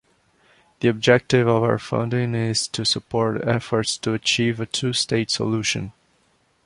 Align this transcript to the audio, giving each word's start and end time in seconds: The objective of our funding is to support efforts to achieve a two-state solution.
The 0.79 0.87
objective 0.87 1.47
of 1.47 1.61
our 1.61 1.77
funding 1.77 2.33
is 2.33 2.67
to 2.69 2.83
support 2.85 3.39
efforts 3.47 3.97
to 3.99 4.13
achieve 4.15 4.59
a 4.59 4.65
two-state 4.65 5.29
solution. 5.29 5.93